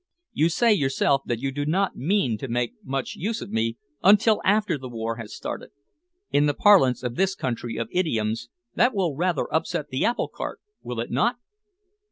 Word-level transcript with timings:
You 0.33 0.49
say 0.49 0.73
yourself 0.73 1.21
that 1.27 1.41
you 1.41 1.51
do 1.51 1.63
not 1.63 1.95
mean 1.95 2.35
to 2.39 2.47
make 2.47 2.73
much 2.83 3.13
use 3.15 3.39
of 3.39 3.51
me 3.51 3.77
until 4.01 4.41
after 4.43 4.75
the 4.79 4.89
war 4.89 5.17
has 5.17 5.31
started. 5.31 5.69
In 6.31 6.47
the 6.47 6.55
parlance 6.55 7.03
of 7.03 7.17
this 7.17 7.35
country 7.35 7.77
of 7.77 7.87
idioms, 7.91 8.49
that 8.73 8.95
will 8.95 9.15
rather 9.15 9.45
upset 9.53 9.89
the 9.89 10.03
apple 10.03 10.27
cart, 10.27 10.59
will 10.81 11.01
it 11.01 11.11
not?" 11.11 11.35